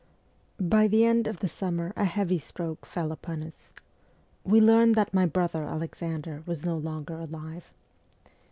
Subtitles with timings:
[0.59, 3.69] By the end of the summer a heavy stroke fell upon us.
[4.43, 5.13] We learned that.
[5.13, 7.71] my brother Alexander was no longer alive.